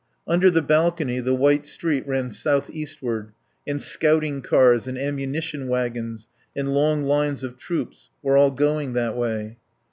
[0.27, 3.33] Under the balcony the white street ran southeastward,
[3.67, 9.15] and scouting cars and ammunition wagons and long lines of troops were all going that
[9.15, 9.57] way.